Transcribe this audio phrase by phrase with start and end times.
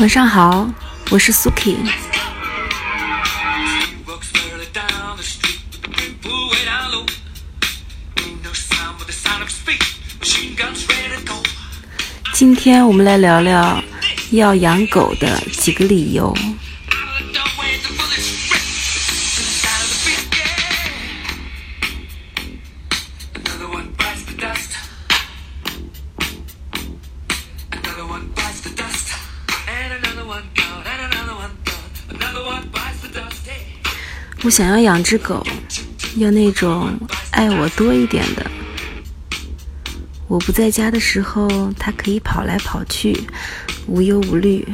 [0.00, 0.64] 晚上好，
[1.10, 1.76] 我是 Suki。
[12.32, 13.82] 今天我们来聊聊
[14.30, 16.32] 要养狗的几个理由。
[34.48, 35.46] 我想要养只狗，
[36.16, 36.98] 要那种
[37.32, 38.50] 爱我多一点的。
[40.26, 43.14] 我不在家的时候，它可以跑来跑去，
[43.86, 44.64] 无忧无虑；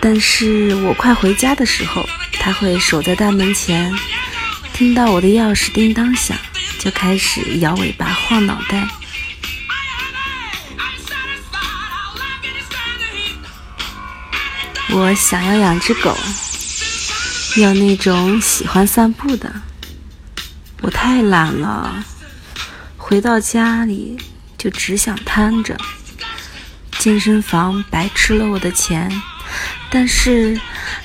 [0.00, 3.92] 但是我快回家的时候，它会守在大门前，
[4.72, 6.38] 听到我的钥匙叮当响，
[6.78, 8.86] 就开始摇尾巴、晃脑袋。
[14.90, 16.16] 我想要养只狗。
[17.56, 19.52] 要那种喜欢散步的，
[20.80, 22.02] 我太懒了，
[22.96, 24.16] 回到家里
[24.56, 25.76] 就只想瘫着。
[26.98, 29.10] 健身房白吃了我的钱，
[29.90, 30.58] 但是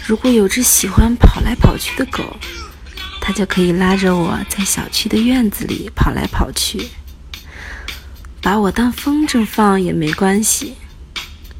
[0.06, 2.38] 如果有只喜欢跑来跑去的狗，
[3.20, 6.88] 它就可以拉着我在小区的院子里跑来跑去，
[8.42, 10.76] 把我当风筝放也没关系。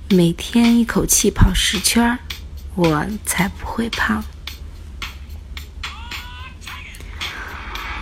[0.10, 2.18] 每天一口气跑十圈，
[2.76, 4.24] 我才不会胖。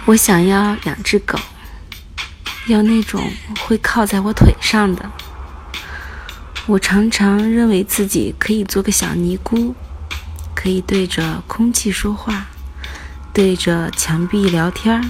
[0.05, 1.39] 我想要养只狗，
[2.67, 3.27] 要那种
[3.61, 5.11] 会靠在我腿上的。
[6.67, 9.73] 我常常认为自己可以做个小尼姑，
[10.53, 12.45] 可以对着空气说话，
[13.33, 15.03] 对着墙壁聊天儿。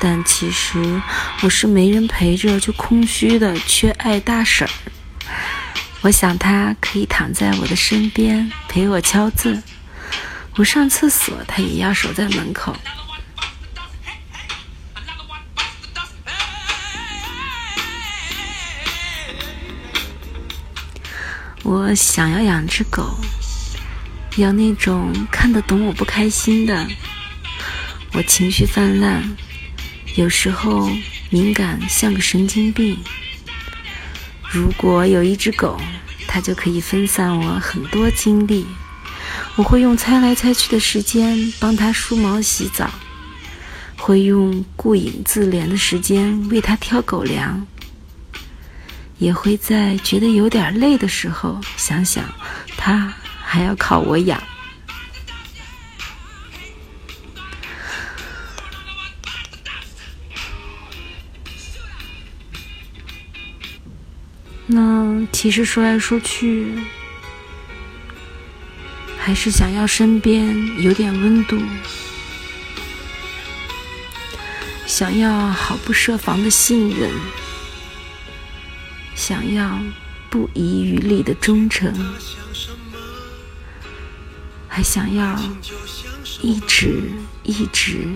[0.00, 1.02] 但其实
[1.42, 4.70] 我是没人陪着就空虚的缺爱大婶儿。
[6.00, 9.62] 我想它可以躺在我的身边陪我敲字，
[10.56, 12.74] 我上厕所它也要守在门口。
[21.70, 23.06] 我想要养只狗，
[24.38, 26.88] 养那种看得懂我不开心的。
[28.14, 29.22] 我情绪泛滥，
[30.14, 30.90] 有时候
[31.28, 32.96] 敏感像个神经病。
[34.50, 35.78] 如果有一只狗，
[36.26, 38.66] 它就可以分散我很多精力。
[39.56, 42.90] 我会用猜来猜去的时间帮它梳毛洗澡，
[43.98, 47.66] 会用顾影自怜的时间为它挑狗粮。
[49.18, 52.24] 也会在觉得有点累的时候，想想
[52.76, 53.12] 他
[53.42, 54.42] 还要靠我养。
[64.70, 66.74] 那其实说来说去，
[69.18, 71.58] 还是想要身边有点温度，
[74.86, 77.10] 想要毫不设防的信任。
[79.18, 79.80] 想要
[80.30, 81.92] 不遗余力的忠诚，
[84.68, 85.36] 还想要
[86.40, 87.10] 一直
[87.42, 88.06] 一直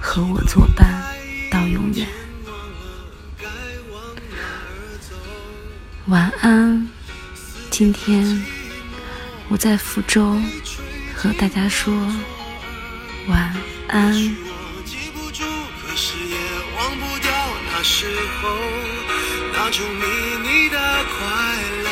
[0.00, 1.00] 和我作伴
[1.48, 2.08] 到永远。
[6.08, 6.88] 晚安，
[7.70, 8.44] 今天
[9.48, 10.36] 我在福州
[11.14, 11.94] 和大家说
[13.28, 14.51] 晚安。
[17.82, 18.06] 时
[18.40, 18.48] 候
[19.52, 20.06] 那种秘
[20.38, 21.18] 密的快
[21.82, 21.90] 乐，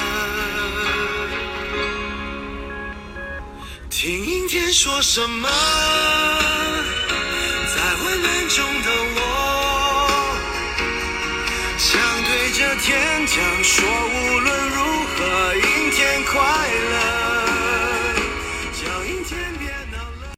[3.91, 5.49] 听阴天说什么，
[7.75, 9.19] 在温暖中的我，
[11.77, 13.35] 想对着天讲
[13.65, 14.90] 说无论如何。